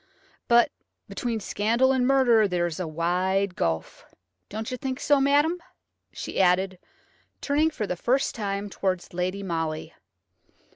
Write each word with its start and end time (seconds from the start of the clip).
But 0.47 0.71
between 1.07 1.39
scandal 1.39 1.91
and 1.91 2.07
murder 2.07 2.47
there 2.47 2.65
is 2.65 2.79
a 2.79 2.87
wide 2.87 3.55
gulf. 3.55 4.03
Don't 4.49 4.71
you 4.71 4.75
think 4.77 4.99
so, 4.99 5.21
madam," 5.21 5.59
she 6.11 6.41
added, 6.41 6.79
turning 7.39 7.69
for 7.69 7.85
the 7.85 7.95
first 7.95 8.33
time 8.33 8.67
towards 8.67 9.13
Lady 9.13 9.43
Molly. 9.43 9.93